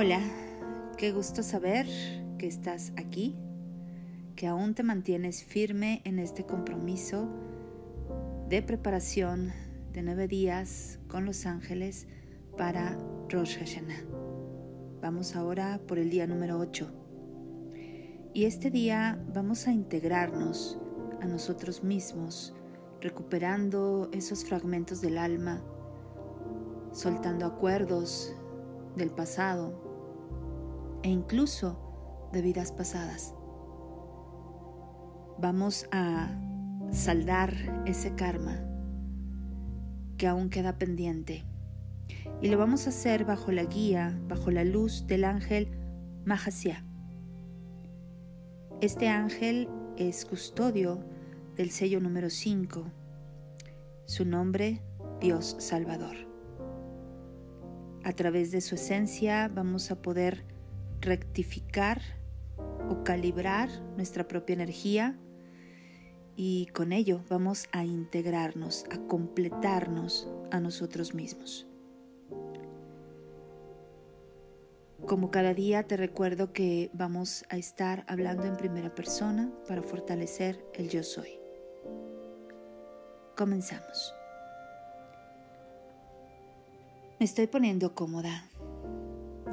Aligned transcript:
Hola, 0.00 0.20
qué 0.96 1.10
gusto 1.10 1.42
saber 1.42 1.84
que 2.38 2.46
estás 2.46 2.92
aquí, 2.96 3.34
que 4.36 4.46
aún 4.46 4.74
te 4.74 4.84
mantienes 4.84 5.42
firme 5.42 6.02
en 6.04 6.20
este 6.20 6.46
compromiso 6.46 7.28
de 8.48 8.62
preparación 8.62 9.52
de 9.92 10.02
nueve 10.04 10.28
días 10.28 11.00
con 11.08 11.24
los 11.24 11.46
ángeles 11.46 12.06
para 12.56 12.96
Rosh 13.28 13.58
Hashanah. 13.58 14.04
Vamos 15.02 15.34
ahora 15.34 15.80
por 15.88 15.98
el 15.98 16.10
día 16.10 16.28
número 16.28 16.60
8. 16.60 16.92
Y 18.34 18.44
este 18.44 18.70
día 18.70 19.20
vamos 19.34 19.66
a 19.66 19.72
integrarnos 19.72 20.78
a 21.20 21.26
nosotros 21.26 21.82
mismos, 21.82 22.54
recuperando 23.00 24.10
esos 24.12 24.44
fragmentos 24.44 25.00
del 25.00 25.18
alma, 25.18 25.60
soltando 26.92 27.46
acuerdos 27.46 28.32
del 28.94 29.10
pasado, 29.10 29.87
e 31.02 31.08
incluso 31.08 32.28
de 32.32 32.42
vidas 32.42 32.72
pasadas. 32.72 33.34
Vamos 35.38 35.86
a 35.92 36.36
saldar 36.90 37.54
ese 37.86 38.14
karma 38.14 38.60
que 40.16 40.26
aún 40.26 40.50
queda 40.50 40.78
pendiente 40.78 41.44
y 42.40 42.48
lo 42.48 42.58
vamos 42.58 42.86
a 42.86 42.90
hacer 42.90 43.24
bajo 43.24 43.52
la 43.52 43.64
guía, 43.64 44.18
bajo 44.28 44.50
la 44.50 44.64
luz 44.64 45.06
del 45.06 45.24
ángel 45.24 45.68
Mahasya. 46.24 46.84
Este 48.80 49.08
ángel 49.08 49.68
es 49.96 50.24
custodio 50.24 51.04
del 51.56 51.70
sello 51.70 52.00
número 52.00 52.30
5. 52.30 52.84
Su 54.06 54.24
nombre, 54.24 54.82
Dios 55.20 55.56
Salvador. 55.58 56.16
A 58.04 58.12
través 58.12 58.52
de 58.52 58.60
su 58.60 58.76
esencia 58.76 59.50
vamos 59.52 59.90
a 59.90 60.00
poder 60.00 60.44
rectificar 61.00 62.00
o 62.88 63.04
calibrar 63.04 63.70
nuestra 63.96 64.26
propia 64.26 64.54
energía 64.54 65.18
y 66.36 66.66
con 66.66 66.92
ello 66.92 67.24
vamos 67.28 67.68
a 67.72 67.84
integrarnos, 67.84 68.84
a 68.90 68.98
completarnos 69.08 70.28
a 70.50 70.60
nosotros 70.60 71.14
mismos. 71.14 71.66
Como 75.06 75.30
cada 75.30 75.54
día 75.54 75.84
te 75.84 75.96
recuerdo 75.96 76.52
que 76.52 76.90
vamos 76.92 77.44
a 77.48 77.56
estar 77.56 78.04
hablando 78.08 78.44
en 78.44 78.56
primera 78.56 78.94
persona 78.94 79.50
para 79.66 79.82
fortalecer 79.82 80.64
el 80.74 80.90
yo 80.90 81.02
soy. 81.02 81.40
Comenzamos. 83.36 84.14
Me 87.18 87.24
estoy 87.24 87.46
poniendo 87.46 87.94
cómoda 87.94 88.47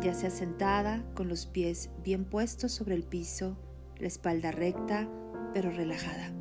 ya 0.02 0.14
sea 0.14 0.30
sentada 0.30 1.04
con 1.14 1.30
los 1.30 1.46
pies 1.46 1.90
bien 2.04 2.26
puestos 2.26 2.72
sobre 2.72 2.96
el 2.96 3.04
piso, 3.04 3.58
la 3.98 4.08
espalda 4.08 4.52
recta 4.52 5.10
pero 5.54 5.72
relajada. 5.72 6.34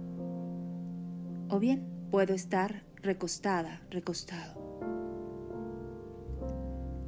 O 1.48 1.58
bien 1.58 1.86
puedo 2.10 2.34
estar 2.34 2.84
recostada, 2.96 3.82
recostado. 3.90 4.64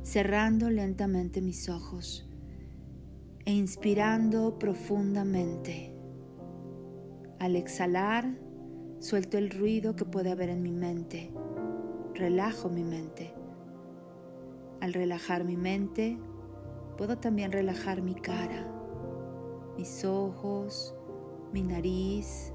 Cerrando 0.03 0.71
lentamente 0.71 1.41
mis 1.41 1.69
ojos 1.69 2.29
e 3.45 3.53
inspirando 3.53 4.59
profundamente. 4.59 5.93
Al 7.39 7.57
exhalar, 7.57 8.39
suelto 9.01 9.37
el 9.37 9.51
ruido 9.51 9.97
que 9.97 10.05
puede 10.05 10.31
haber 10.31 10.49
en 10.51 10.63
mi 10.63 10.73
mente. 10.73 11.33
Relajo 12.15 12.69
mi 12.69 12.85
mente. 12.85 13.35
Al 14.81 14.93
relajar 14.93 15.45
mi 15.45 15.57
mente, 15.57 16.19
Puedo 16.97 17.19
también 17.19 17.53
relajar 17.53 18.01
mi 18.01 18.15
cara, 18.15 18.67
mis 19.77 20.05
ojos, 20.05 20.95
mi 21.53 21.63
nariz, 21.63 22.53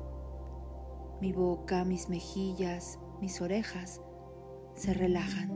mi 1.21 1.31
boca, 1.31 1.85
mis 1.85 2.09
mejillas, 2.09 2.99
mis 3.21 3.39
orejas 3.39 4.01
se 4.73 4.93
relajan. 4.93 5.51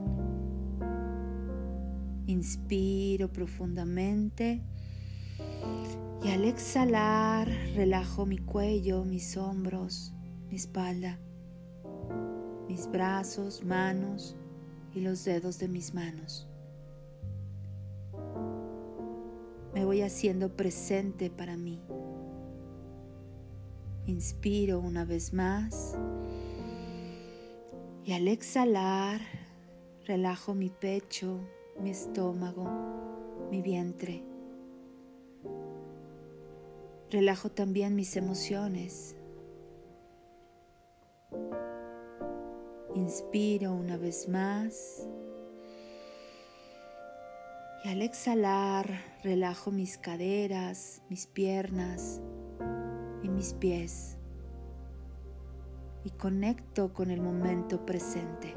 Inspiro 2.26 3.32
profundamente 3.32 4.62
y 6.22 6.30
al 6.30 6.44
exhalar 6.44 7.48
relajo 7.74 8.24
mi 8.24 8.38
cuello, 8.38 9.04
mis 9.04 9.36
hombros, 9.36 10.12
mi 10.48 10.56
espalda, 10.56 11.18
mis 12.68 12.90
brazos, 12.90 13.64
manos 13.64 14.36
y 14.94 15.00
los 15.00 15.24
dedos 15.24 15.58
de 15.58 15.68
mis 15.68 15.92
manos. 15.92 16.48
Haciendo 20.02 20.56
presente 20.56 21.30
para 21.30 21.56
mí. 21.56 21.80
Inspiro 24.06 24.80
una 24.80 25.04
vez 25.04 25.32
más 25.32 25.96
y 28.04 28.12
al 28.12 28.28
exhalar 28.28 29.20
relajo 30.04 30.54
mi 30.54 30.70
pecho, 30.70 31.40
mi 31.80 31.90
estómago, 31.90 32.68
mi 33.50 33.62
vientre. 33.62 34.22
Relajo 37.10 37.50
también 37.50 37.96
mis 37.96 38.16
emociones. 38.16 39.16
Inspiro 42.94 43.74
una 43.74 43.96
vez 43.96 44.28
más 44.28 45.08
al 47.86 48.02
exhalar, 48.02 49.00
relajo 49.22 49.70
mis 49.70 49.96
caderas, 49.96 51.02
mis 51.08 51.26
piernas 51.28 52.20
y 53.22 53.28
mis 53.28 53.54
pies. 53.54 54.18
Y 56.04 56.10
conecto 56.10 56.92
con 56.92 57.10
el 57.10 57.20
momento 57.20 57.86
presente. 57.86 58.54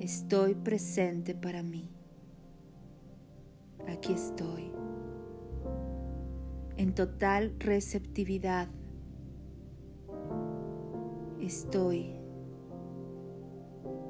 Estoy 0.00 0.54
presente 0.54 1.34
para 1.34 1.62
mí. 1.62 1.90
Aquí 3.88 4.12
estoy. 4.12 4.72
En 6.76 6.94
total 6.94 7.54
receptividad. 7.58 8.68
Estoy 11.40 12.16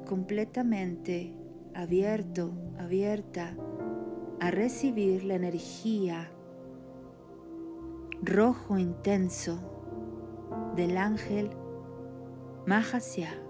completamente 0.05 1.33
abierto, 1.73 2.53
abierta 2.77 3.55
a 4.43 4.51
recibir 4.51 5.23
la 5.23 5.35
energía 5.35 6.29
rojo 8.21 8.77
intenso 8.77 9.57
del 10.75 10.97
ángel 10.97 11.49
Mahasya. 12.67 13.41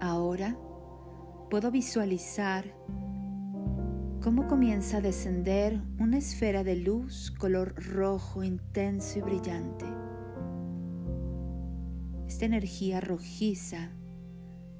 Ahora 0.00 0.58
puedo 1.48 1.70
visualizar 1.70 2.64
cómo 4.20 4.48
comienza 4.48 4.96
a 4.96 5.00
descender 5.00 5.80
una 6.00 6.18
esfera 6.18 6.64
de 6.64 6.74
luz 6.74 7.30
color 7.38 7.76
rojo 7.76 8.42
intenso 8.42 9.20
y 9.20 9.22
brillante. 9.22 9.86
Esta 12.26 12.46
energía 12.46 13.00
rojiza, 13.00 13.90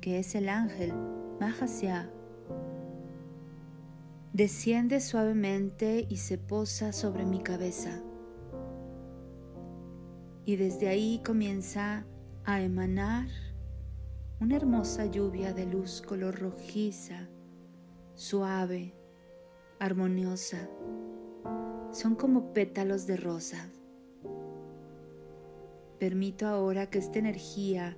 que 0.00 0.18
es 0.18 0.34
el 0.34 0.48
ángel 0.48 0.92
Mahasya, 1.38 2.10
desciende 4.32 5.00
suavemente 5.00 6.06
y 6.08 6.18
se 6.18 6.38
posa 6.38 6.92
sobre 6.92 7.24
mi 7.24 7.42
cabeza. 7.42 8.02
Y 10.44 10.56
desde 10.56 10.88
ahí 10.88 11.22
comienza 11.24 12.06
a 12.44 12.60
emanar 12.60 13.28
una 14.40 14.56
hermosa 14.56 15.06
lluvia 15.06 15.52
de 15.52 15.66
luz 15.66 16.00
color 16.00 16.38
rojiza, 16.38 17.28
suave, 18.14 18.94
armoniosa. 19.78 20.68
Son 21.92 22.14
como 22.14 22.52
pétalos 22.52 23.06
de 23.06 23.16
rosa. 23.16 23.68
Permito 25.98 26.46
ahora 26.46 26.88
que 26.88 26.98
esta 26.98 27.18
energía 27.18 27.96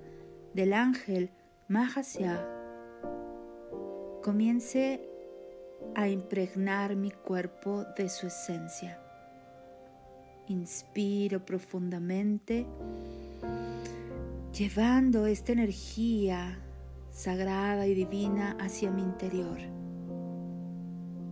del 0.53 0.73
ángel 0.73 1.31
Mahasya 1.69 2.45
comience 4.21 5.12
a 5.95 6.07
impregnar 6.07 6.95
mi 6.95 7.11
cuerpo 7.11 7.85
de 7.97 8.09
su 8.09 8.27
esencia. 8.27 8.99
Inspiro 10.47 11.45
profundamente, 11.45 12.65
llevando 14.51 15.25
esta 15.25 15.51
energía 15.51 16.59
sagrada 17.11 17.87
y 17.87 17.93
divina 17.93 18.57
hacia 18.59 18.91
mi 18.91 19.03
interior, 19.03 19.59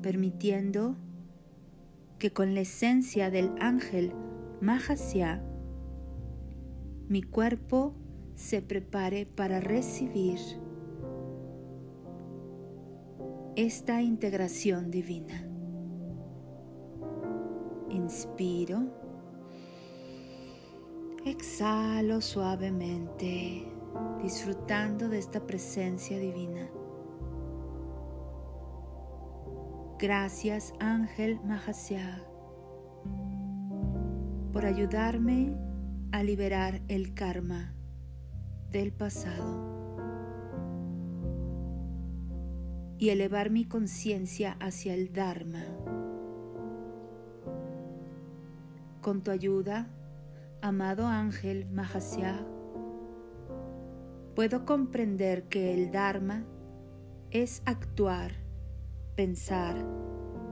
permitiendo 0.02 0.96
que 2.20 2.32
con 2.32 2.54
la 2.54 2.62
esencia 2.62 3.32
del 3.32 3.52
ángel 3.60 4.14
Mahasya, 4.62 5.42
mi 7.10 7.24
cuerpo 7.24 7.96
se 8.36 8.62
prepare 8.62 9.26
para 9.26 9.60
recibir 9.60 10.40
esta 13.66 14.02
integración 14.02 14.90
divina. 14.90 15.46
Inspiro, 17.92 18.80
exhalo 21.26 22.22
suavemente, 22.22 23.72
disfrutando 24.24 25.10
de 25.10 25.20
esta 25.20 25.46
presencia 25.46 26.18
divina. 26.18 26.72
Gracias 30.00 30.74
Ángel 30.80 31.40
Mahasya 31.44 32.24
por 34.52 34.66
ayudarme 34.66 35.56
a 36.12 36.24
liberar 36.24 36.82
el 36.88 37.14
karma 37.14 37.76
del 38.72 38.92
pasado 38.92 39.71
y 43.02 43.10
elevar 43.10 43.50
mi 43.50 43.66
conciencia 43.66 44.58
hacia 44.60 44.94
el 44.94 45.12
Dharma. 45.12 45.66
Con 49.02 49.24
tu 49.24 49.32
ayuda, 49.32 49.88
amado 50.62 51.08
ángel 51.08 51.66
Mahasya, 51.72 52.46
puedo 54.36 54.68
comprender 54.68 55.46
que 55.46 55.74
el 55.74 55.92
Dharma 55.92 56.46
es 57.32 57.64
actuar 57.66 58.34
pensar, 59.16 59.84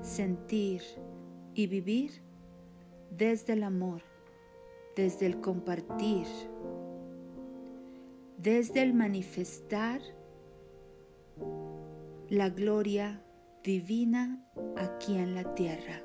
sentir 0.02 0.82
y 1.54 1.68
vivir 1.68 2.24
desde 3.12 3.54
el 3.54 3.62
amor, 3.62 4.02
desde 4.96 5.28
el 5.28 5.40
compartir, 5.40 6.26
desde 8.40 8.82
el 8.82 8.96
manifestar 8.96 10.02
la 12.30 12.50
gloria 12.50 13.22
divina 13.64 14.44
aquí 14.78 15.18
en 15.18 15.36
la 15.36 15.56
tierra. 15.56 16.02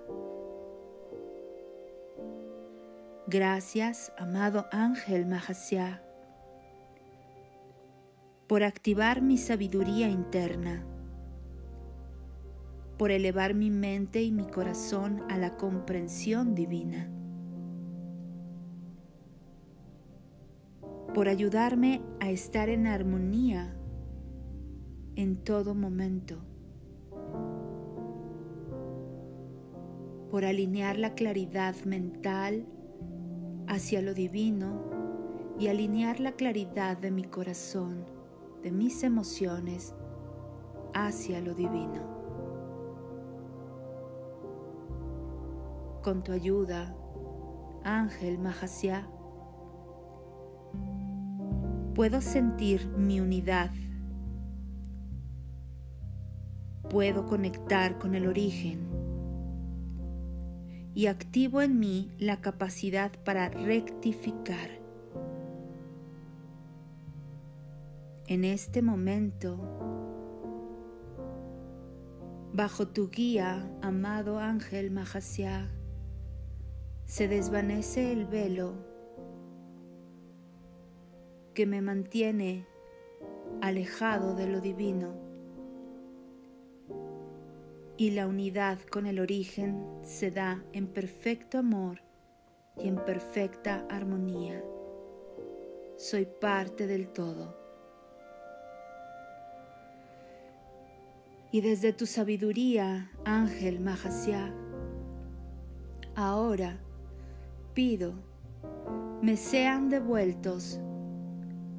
Gracias, 3.26 4.12
amado 4.18 4.66
ángel 4.72 5.26
Mahasya, 5.26 6.02
por 8.46 8.62
activar 8.62 9.22
mi 9.22 9.38
sabiduría 9.38 10.08
interna 10.08 10.84
por 12.98 13.10
elevar 13.10 13.54
mi 13.54 13.70
mente 13.70 14.22
y 14.22 14.30
mi 14.30 14.46
corazón 14.46 15.22
a 15.28 15.36
la 15.36 15.56
comprensión 15.56 16.54
divina, 16.54 17.10
por 21.12 21.28
ayudarme 21.28 22.02
a 22.20 22.30
estar 22.30 22.68
en 22.68 22.86
armonía 22.86 23.76
en 25.16 25.37
todo 25.37 25.75
momento, 25.75 26.37
por 30.31 30.44
alinear 30.44 30.99
la 30.99 31.14
claridad 31.14 31.75
mental 31.84 32.66
hacia 33.66 34.02
lo 34.02 34.14
divino 34.14 34.82
y 35.58 35.69
alinear 35.69 36.20
la 36.20 36.32
claridad 36.32 36.96
de 36.99 37.11
mi 37.11 37.25
corazón, 37.25 38.05
de 38.62 38.72
mis 38.72 39.02
emociones, 39.05 39.94
hacia 40.93 41.40
lo 41.40 41.55
divino. 41.55 42.14
con 46.05 46.22
tu 46.22 46.32
ayuda, 46.32 46.94
Ángel 47.82 48.38
Mahasya, 48.38 49.08
puedo 51.94 52.20
sentir 52.20 52.87
mi 52.88 53.20
unidad. 53.20 53.70
Puedo 56.94 57.26
conectar 57.26 57.99
con 57.99 58.14
el 58.14 58.25
origen 58.25 58.88
y 60.94 61.06
activo 61.06 61.61
en 61.61 61.81
mí 61.81 62.12
la 62.20 62.41
capacidad 62.41 63.11
para 63.25 63.49
rectificar. 63.49 64.70
En 68.29 68.44
este 68.44 68.81
momento, 68.81 69.58
bajo 72.52 72.87
tu 72.87 73.11
guía, 73.11 73.69
amado 73.82 74.38
ángel 74.38 74.93
Mahasya, 74.93 75.73
se 77.06 77.26
desvanece 77.26 78.12
el 78.12 78.25
velo 78.25 78.76
que 81.55 81.67
me 81.67 81.82
mantiene 81.82 82.69
alejado 83.61 84.37
de 84.37 84.46
lo 84.46 84.61
divino 84.61 85.23
y 87.96 88.11
la 88.11 88.26
unidad 88.26 88.79
con 88.91 89.06
el 89.06 89.20
origen 89.20 89.85
se 90.02 90.31
da 90.31 90.64
en 90.73 90.87
perfecto 90.88 91.58
amor 91.58 92.00
y 92.82 92.88
en 92.88 92.96
perfecta 92.96 93.87
armonía. 93.88 94.62
Soy 95.96 96.26
parte 96.26 96.87
del 96.87 97.08
todo. 97.08 97.56
Y 101.52 101.61
desde 101.61 101.93
tu 101.93 102.06
sabiduría, 102.06 103.12
Ángel 103.25 103.79
Mahasya, 103.79 104.52
ahora 106.17 106.81
pido 107.75 108.14
me 109.23 109.37
sean 109.37 109.88
devueltos 109.88 110.81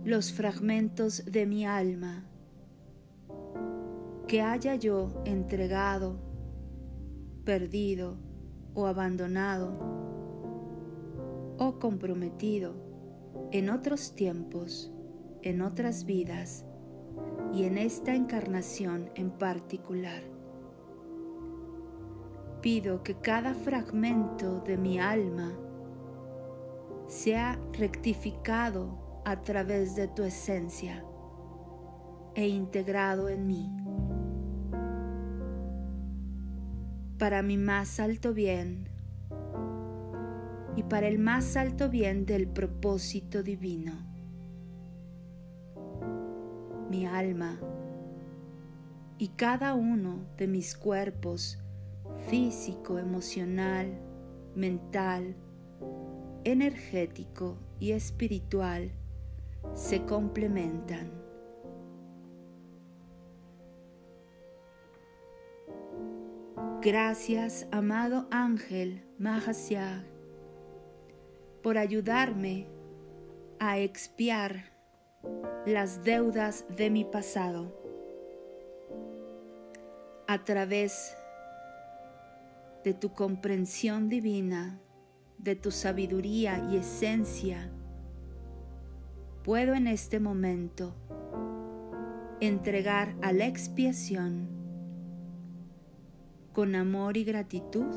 los 0.04 0.34
fragmentos 0.34 1.26
de 1.26 1.46
mi 1.46 1.66
alma 1.66 2.24
que 4.28 4.42
haya 4.42 4.76
yo 4.76 5.22
entregado, 5.26 6.18
perdido 7.44 8.18
o 8.74 8.88
abandonado 8.88 9.78
o 11.58 11.80
comprometido 11.80 12.74
en 13.52 13.70
otros 13.70 14.16
tiempos, 14.16 14.92
en 15.44 15.62
otras 15.62 16.06
vidas 16.06 16.66
y 17.54 17.64
en 17.66 17.78
esta 17.78 18.16
encarnación 18.16 19.12
en 19.16 19.30
particular. 19.30 20.24
Pido 22.62 23.04
que 23.04 23.16
cada 23.16 23.54
fragmento 23.54 24.60
de 24.62 24.78
mi 24.78 25.00
alma 25.00 25.54
sea 27.08 27.60
rectificado 27.74 29.22
a 29.24 29.44
través 29.44 29.96
de 29.96 30.08
tu 30.08 30.24
esencia 30.24 31.06
e 32.34 32.48
integrado 32.48 33.30
en 33.30 33.46
mí. 33.46 33.85
Para 37.26 37.42
mi 37.42 37.58
más 37.58 38.00
alto 38.00 38.36
bien 38.36 38.88
y 40.76 40.84
para 40.84 41.08
el 41.08 41.18
más 41.18 41.58
alto 41.58 41.90
bien 41.90 42.28
del 42.28 42.48
propósito 42.48 43.42
divino. 43.42 43.94
Mi 46.92 47.08
alma 47.08 47.60
y 49.18 49.30
cada 49.30 49.74
uno 49.74 50.20
de 50.38 50.48
mis 50.48 50.78
cuerpos 50.78 51.58
físico, 52.28 53.00
emocional, 53.00 54.00
mental, 54.54 55.36
energético 56.44 57.58
y 57.80 57.94
espiritual 57.94 58.92
se 59.74 60.06
complementan. 60.06 61.25
Gracias, 66.86 67.68
amado 67.72 68.28
ángel 68.30 69.02
Mahasya, 69.18 70.06
por 71.64 71.80
ayudarme 71.80 72.68
a 73.58 73.80
expiar 73.80 74.72
las 75.66 76.04
deudas 76.04 76.64
de 76.70 76.92
mi 76.92 77.04
pasado 77.04 77.76
a 80.28 80.44
través 80.44 81.18
de 82.84 82.94
tu 82.94 83.14
comprensión 83.14 84.08
divina 84.08 84.80
de 85.40 85.56
tu 85.56 85.72
sabiduría 85.72 86.68
y 86.70 86.78
esencia, 86.78 87.72
puedo 89.44 89.74
en 89.74 89.88
este 89.88 90.20
momento 90.20 90.94
entregar 92.42 93.16
a 93.24 93.32
la 93.32 93.48
expiación 93.48 94.65
con 96.56 96.74
amor 96.74 97.18
y 97.18 97.26
gratitud 97.26 97.94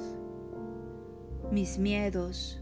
mis 1.53 1.79
miedos, 1.79 2.61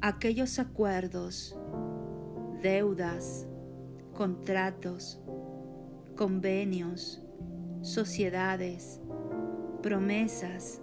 aquellos 0.00 0.60
acuerdos, 0.60 1.58
deudas, 2.62 3.48
contratos, 4.14 5.20
convenios, 6.16 7.20
sociedades, 7.80 9.00
promesas, 9.82 10.80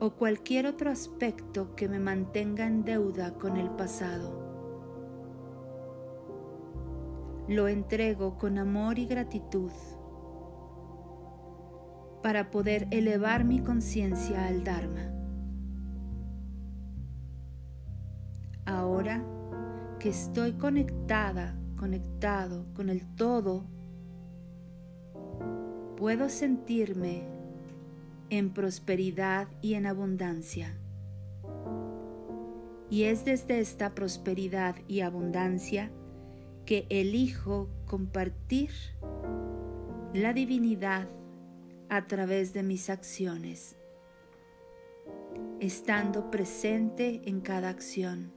o 0.00 0.12
cualquier 0.12 0.66
otro 0.66 0.90
aspecto 0.90 1.76
que 1.76 1.86
me 1.86 1.98
mantenga 1.98 2.66
en 2.66 2.82
deuda 2.82 3.34
con 3.34 3.58
el 3.58 3.68
pasado. 3.72 4.42
Lo 7.46 7.68
entrego 7.68 8.38
con 8.38 8.56
amor 8.56 8.98
y 8.98 9.04
gratitud 9.04 9.70
para 12.22 12.50
poder 12.50 12.88
elevar 12.90 13.44
mi 13.44 13.60
conciencia 13.60 14.46
al 14.46 14.64
Dharma. 14.64 15.12
Ahora 18.64 19.24
que 19.98 20.10
estoy 20.10 20.52
conectada, 20.52 21.58
conectado 21.76 22.66
con 22.74 22.88
el 22.88 23.06
todo, 23.16 23.64
puedo 25.96 26.28
sentirme 26.28 27.22
en 28.30 28.50
prosperidad 28.52 29.48
y 29.62 29.74
en 29.74 29.86
abundancia. 29.86 30.78
Y 32.90 33.04
es 33.04 33.24
desde 33.24 33.60
esta 33.60 33.94
prosperidad 33.94 34.76
y 34.86 35.00
abundancia 35.00 35.90
que 36.64 36.86
elijo 36.90 37.68
compartir 37.86 38.70
la 40.12 40.32
divinidad 40.32 41.08
a 41.90 42.06
través 42.06 42.52
de 42.52 42.62
mis 42.62 42.90
acciones, 42.90 43.76
estando 45.60 46.30
presente 46.30 47.22
en 47.24 47.40
cada 47.40 47.70
acción, 47.70 48.32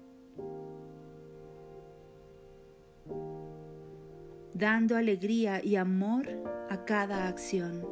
dando 4.53 4.95
alegría 4.95 5.63
y 5.63 5.75
amor 5.75 6.27
a 6.69 6.85
cada 6.85 7.27
acción, 7.27 7.85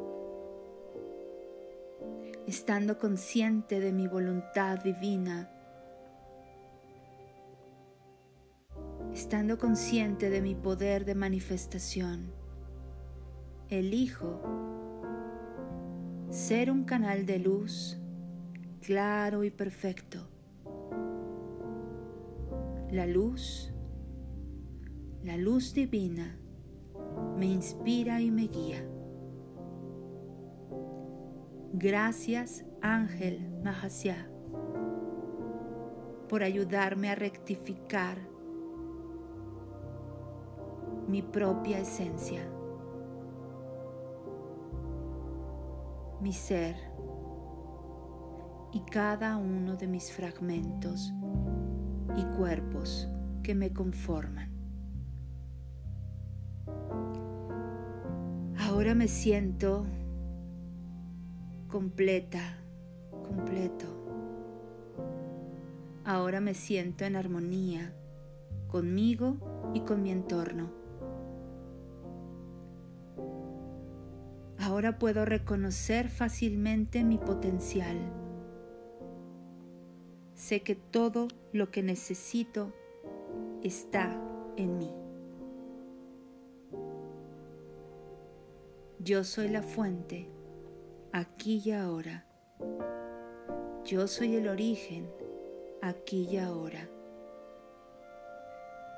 estando 2.46 2.98
consciente 2.98 3.80
de 3.80 3.92
mi 3.92 4.08
voluntad 4.08 4.78
divina, 4.78 5.50
estando 9.12 9.58
consciente 9.58 10.30
de 10.30 10.40
mi 10.40 10.54
poder 10.54 11.04
de 11.04 11.14
manifestación. 11.14 12.32
Elijo 13.68 14.69
ser 16.30 16.70
un 16.70 16.84
canal 16.84 17.26
de 17.26 17.40
luz 17.40 17.98
claro 18.80 19.42
y 19.42 19.50
perfecto. 19.50 20.28
La 22.92 23.06
luz, 23.06 23.72
la 25.24 25.36
luz 25.36 25.74
divina, 25.74 26.38
me 27.36 27.46
inspira 27.46 28.20
y 28.20 28.30
me 28.30 28.46
guía. 28.46 28.86
Gracias, 31.72 32.64
Ángel 32.80 33.48
Mahasya, 33.64 34.28
por 36.28 36.44
ayudarme 36.44 37.10
a 37.10 37.16
rectificar 37.16 38.18
mi 41.08 41.22
propia 41.22 41.80
esencia. 41.80 42.42
Mi 46.20 46.32
ser 46.32 46.76
y 48.72 48.80
cada 48.90 49.36
uno 49.36 49.76
de 49.76 49.86
mis 49.86 50.12
fragmentos 50.12 51.12
y 52.16 52.24
cuerpos 52.36 53.08
que 53.42 53.54
me 53.54 53.72
conforman. 53.72 54.50
Ahora 58.58 58.94
me 58.94 59.08
siento 59.08 59.86
completa, 61.68 62.58
completo. 63.10 63.86
Ahora 66.04 66.40
me 66.40 66.54
siento 66.54 67.04
en 67.04 67.16
armonía 67.16 67.94
conmigo 68.68 69.72
y 69.74 69.80
con 69.80 70.02
mi 70.02 70.10
entorno. 70.10 70.79
Ahora 74.60 74.98
puedo 74.98 75.24
reconocer 75.24 76.10
fácilmente 76.10 77.02
mi 77.02 77.16
potencial. 77.16 77.96
Sé 80.34 80.62
que 80.62 80.74
todo 80.74 81.28
lo 81.54 81.70
que 81.70 81.82
necesito 81.82 82.74
está 83.62 84.20
en 84.58 84.76
mí. 84.76 84.90
Yo 88.98 89.24
soy 89.24 89.48
la 89.48 89.62
fuente, 89.62 90.28
aquí 91.10 91.62
y 91.64 91.72
ahora. 91.72 92.26
Yo 93.86 94.06
soy 94.06 94.36
el 94.36 94.46
origen, 94.46 95.10
aquí 95.80 96.28
y 96.30 96.36
ahora. 96.36 96.86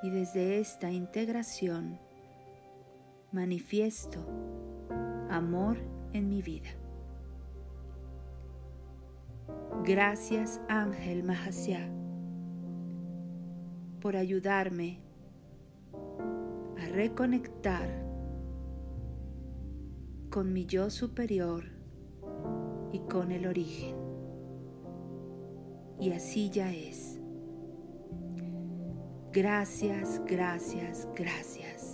Y 0.02 0.10
desde 0.10 0.58
esta 0.58 0.90
integración 0.90 2.00
manifiesto 3.30 4.26
amor 5.32 5.78
en 6.12 6.28
mi 6.28 6.42
vida. 6.42 6.70
Gracias 9.84 10.60
Ángel 10.68 11.24
Mahasya 11.24 11.90
por 14.00 14.16
ayudarme 14.16 15.00
a 16.78 16.86
reconectar 16.88 17.88
con 20.30 20.52
mi 20.52 20.66
yo 20.66 20.90
superior 20.90 21.64
y 22.92 23.00
con 23.00 23.32
el 23.32 23.46
origen. 23.46 23.96
Y 26.00 26.12
así 26.12 26.50
ya 26.50 26.72
es. 26.72 27.20
Gracias, 29.32 30.20
gracias, 30.26 31.08
gracias. 31.14 31.91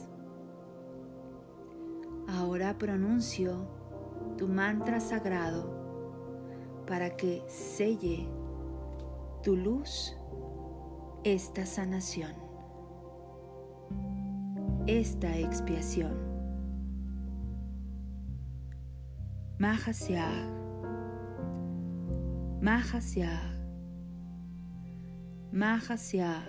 Ahora 2.29 2.77
pronuncio 2.77 3.67
tu 4.37 4.49
mantra 4.49 5.01
sagrado 5.01 5.79
para 6.87 7.17
que 7.17 7.43
selle 7.49 8.29
tu 9.43 9.57
luz 9.57 10.15
esta 11.25 11.65
sanación, 11.65 12.33
esta 14.87 15.39
expiación. 15.39 16.29
Mahasya, 19.59 20.29
Mahasya, 22.61 23.41
Mahasya, 25.51 26.47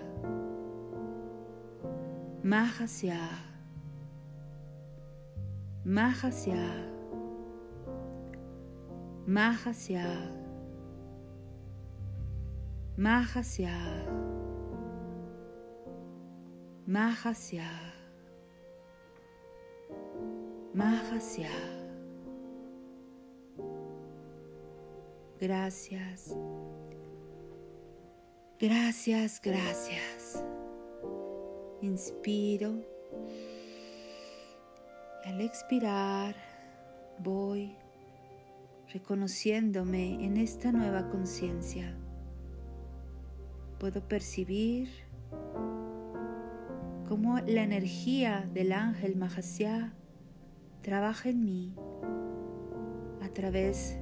Mahasya. 2.44 3.49
Mahasya, 5.84 6.60
Mahasya, 9.26 10.04
Mahasya, 12.98 13.76
Mahasya, 16.86 17.70
Mahasya. 20.74 21.48
Gracias, 25.40 26.36
gracias, 28.58 29.40
gracias. 29.40 30.44
Inspiro. 31.80 32.84
Al 35.24 35.42
expirar 35.42 36.34
voy 37.18 37.76
reconociéndome 38.90 40.24
en 40.24 40.38
esta 40.38 40.72
nueva 40.72 41.10
conciencia. 41.10 41.94
Puedo 43.78 44.08
percibir 44.08 44.88
cómo 47.06 47.38
la 47.40 47.62
energía 47.62 48.48
del 48.54 48.72
ángel 48.72 49.16
Mahasya 49.16 49.92
trabaja 50.80 51.28
en 51.28 51.44
mí 51.44 51.74
a 53.20 53.28
través 53.28 53.98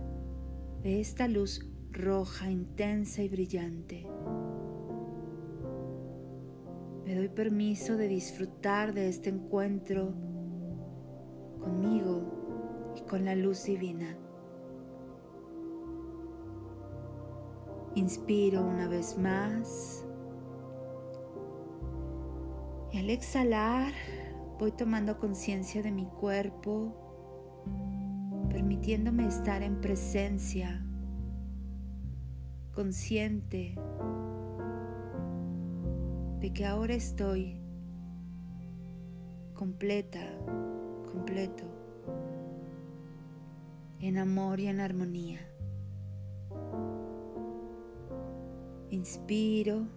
de 0.85 1.01
esta 1.01 1.27
luz 1.27 1.69
roja, 1.91 2.49
intensa 2.49 3.23
y 3.23 3.29
brillante. 3.29 4.07
Me 7.05 7.17
doy 7.17 7.29
permiso 7.29 7.97
de 7.97 8.07
disfrutar 8.07 8.95
de 8.95 9.09
este 9.09 9.31
encuentro 9.31 10.15
conmigo 11.59 12.23
y 12.97 13.01
con 13.03 13.25
la 13.25 13.35
luz 13.35 13.65
divina. 13.65 14.17
Inspiro 17.95 18.63
una 18.63 18.89
vez 18.89 19.19
más 19.19 20.05
y 22.93 22.99
al 22.99 23.11
exhalar 23.11 23.93
voy 24.59 24.73
tomando 24.73 25.19
conciencia 25.19 25.83
de 25.83 25.91
mi 25.91 26.07
cuerpo, 26.07 26.95
permitiéndome 28.51 29.27
estar 29.27 29.63
en 29.63 29.81
presencia, 29.81 30.85
consciente 32.73 33.77
de 36.41 36.53
que 36.53 36.65
ahora 36.65 36.95
estoy 36.95 37.61
completa 39.55 40.21
completo. 41.11 41.65
en 44.01 44.17
amor 44.17 44.61
y 44.61 44.69
en 44.69 44.81
armonía. 44.81 45.41
Inspiro 48.91 49.89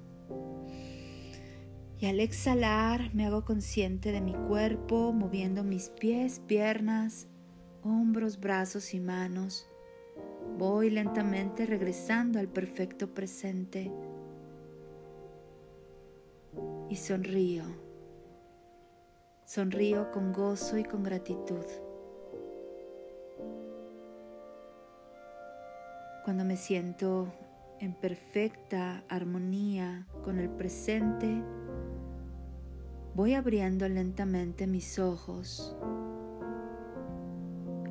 y 2.00 2.08
al 2.08 2.20
exhalar 2.20 3.14
me 3.14 3.28
hago 3.28 3.46
consciente 3.46 4.12
de 4.12 4.22
mi 4.22 4.34
cuerpo, 4.34 5.14
moviendo 5.14 5.64
mis 5.64 5.90
pies, 5.90 6.42
piernas, 6.48 7.28
hombros, 7.84 8.40
brazos 8.40 8.96
y 8.96 9.00
manos. 9.00 9.70
Voy 10.58 10.90
lentamente 10.90 11.68
regresando 11.68 12.40
al 12.40 12.48
perfecto 12.48 13.14
presente 13.14 13.92
y 16.90 16.96
sonrío. 16.96 17.91
Sonrío 19.54 20.10
con 20.14 20.32
gozo 20.32 20.78
y 20.78 20.86
con 20.86 21.04
gratitud. 21.04 21.66
Cuando 26.24 26.46
me 26.46 26.56
siento 26.56 27.28
en 27.82 27.94
perfecta 27.94 29.04
armonía 29.10 30.08
con 30.24 30.40
el 30.40 30.50
presente, 30.50 31.44
voy 33.14 33.34
abriendo 33.34 33.90
lentamente 33.90 34.68
mis 34.68 34.98
ojos. 35.00 35.76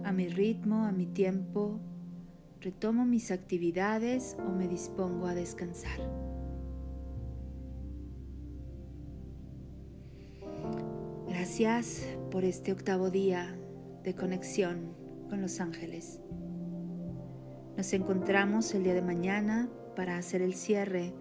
A 0.02 0.12
mi 0.12 0.28
ritmo, 0.28 0.86
a 0.86 0.92
mi 0.92 1.04
tiempo, 1.04 1.78
retomo 2.62 3.04
mis 3.04 3.30
actividades 3.30 4.34
o 4.38 4.48
me 4.48 4.66
dispongo 4.66 5.26
a 5.26 5.34
descansar. 5.34 6.29
Gracias 11.60 12.16
por 12.30 12.46
este 12.46 12.72
octavo 12.72 13.10
día 13.10 13.54
de 14.02 14.14
conexión 14.14 14.96
con 15.28 15.42
los 15.42 15.60
ángeles. 15.60 16.18
Nos 17.76 17.92
encontramos 17.92 18.74
el 18.74 18.82
día 18.82 18.94
de 18.94 19.02
mañana 19.02 19.68
para 19.94 20.16
hacer 20.16 20.40
el 20.40 20.54
cierre 20.54 21.12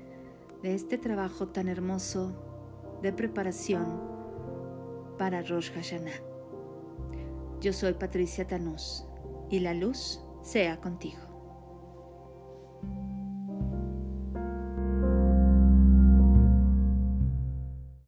de 0.63 0.75
este 0.75 0.97
trabajo 0.97 1.49
tan 1.49 1.67
hermoso 1.67 2.99
de 3.01 3.11
preparación 3.11 4.01
para 5.17 5.41
Rosh 5.41 5.73
Hashanah. 5.73 6.21
Yo 7.59 7.73
soy 7.73 7.91
Patricia 7.95 8.47
Tanús 8.47 9.05
y 9.49 9.59
la 9.59 9.73
luz 9.73 10.21
sea 10.41 10.79
contigo. 10.79 11.28